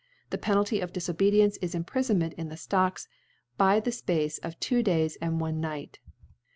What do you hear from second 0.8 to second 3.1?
Difobcdience is Imprifonment * in the Stocks